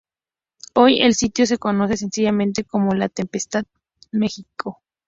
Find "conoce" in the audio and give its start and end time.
1.59-1.95